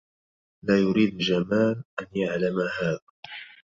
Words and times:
لا 0.63 0.77
يريد 0.79 1.17
جمال 1.17 1.83
أن 2.01 2.07
يعلم 2.15 2.55
هذا. 2.81 2.99